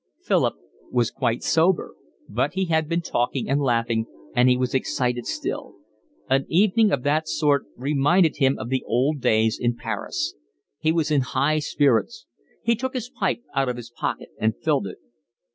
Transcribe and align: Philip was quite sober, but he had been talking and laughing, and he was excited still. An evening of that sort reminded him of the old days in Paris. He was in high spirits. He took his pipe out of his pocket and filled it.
Philip 0.19 0.55
was 0.89 1.11
quite 1.11 1.43
sober, 1.43 1.93
but 2.27 2.53
he 2.55 2.65
had 2.65 2.89
been 2.89 3.01
talking 3.03 3.47
and 3.47 3.61
laughing, 3.61 4.07
and 4.35 4.49
he 4.49 4.57
was 4.57 4.73
excited 4.73 5.27
still. 5.27 5.75
An 6.27 6.47
evening 6.49 6.91
of 6.91 7.03
that 7.03 7.27
sort 7.27 7.67
reminded 7.77 8.37
him 8.37 8.57
of 8.57 8.69
the 8.69 8.81
old 8.87 9.19
days 9.21 9.59
in 9.61 9.75
Paris. 9.75 10.33
He 10.79 10.91
was 10.91 11.11
in 11.11 11.21
high 11.21 11.59
spirits. 11.59 12.25
He 12.63 12.73
took 12.75 12.95
his 12.95 13.11
pipe 13.11 13.43
out 13.53 13.69
of 13.69 13.77
his 13.77 13.91
pocket 13.91 14.29
and 14.39 14.55
filled 14.57 14.87
it. 14.87 14.97